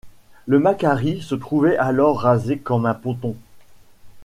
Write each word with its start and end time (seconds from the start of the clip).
Le 0.47 0.57
Macquarie 0.57 1.21
se 1.21 1.35
trouvait 1.35 1.77
alors 1.77 2.21
rasé 2.21 2.57
comme 2.57 2.87
un 2.87 2.95
ponton. 2.95 3.35